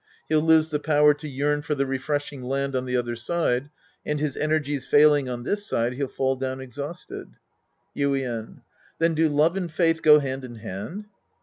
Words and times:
He'll 0.29 0.41
lose 0.41 0.71
the 0.71 0.79
power 0.79 1.13
to 1.13 1.29
yearn 1.29 1.61
for 1.61 1.75
the 1.75 1.85
refreshing 1.85 2.41
land 2.41 2.75
on 2.75 2.85
the 2.87 2.97
other 2.97 3.15
side, 3.15 3.69
and 4.03 4.19
his 4.19 4.35
energies 4.35 4.87
failing 4.87 5.29
on 5.29 5.43
this 5.43 5.63
side, 5.67 5.93
he'll 5.93 6.07
fall 6.07 6.35
down 6.35 6.59
exhausted. 6.59 7.35
Yuien. 7.95 8.61
Then 8.97 9.13
do 9.13 9.29
love 9.29 9.55
and 9.55 9.71
faith 9.71 10.01
go 10.01 10.17
hand 10.17 10.43
in 10.43 10.55
hand 10.55 11.05